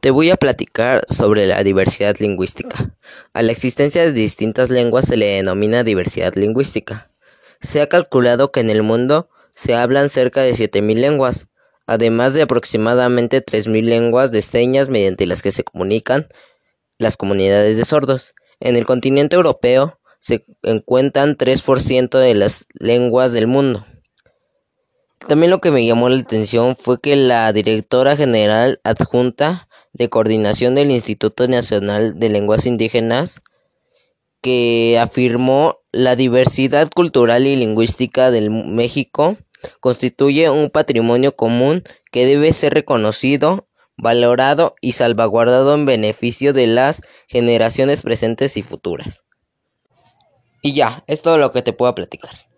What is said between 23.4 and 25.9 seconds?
mundo. También lo que me